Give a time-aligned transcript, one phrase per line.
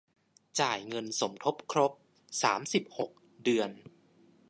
[0.59, 1.91] จ่ายเงินสมทบครบ
[2.43, 3.11] สามสิบหก
[3.43, 3.69] เดือน